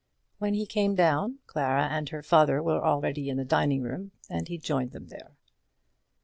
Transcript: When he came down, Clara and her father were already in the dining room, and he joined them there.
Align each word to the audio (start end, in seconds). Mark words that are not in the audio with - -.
When 0.39 0.55
he 0.55 0.65
came 0.65 0.95
down, 0.95 1.37
Clara 1.45 1.83
and 1.83 2.09
her 2.09 2.23
father 2.23 2.63
were 2.63 2.83
already 2.83 3.29
in 3.29 3.37
the 3.37 3.45
dining 3.45 3.83
room, 3.83 4.13
and 4.31 4.47
he 4.47 4.57
joined 4.57 4.93
them 4.93 5.09
there. 5.09 5.37